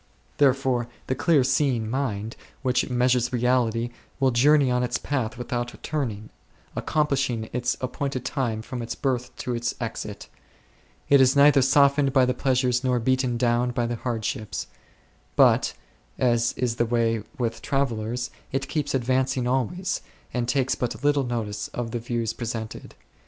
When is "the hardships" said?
13.85-14.65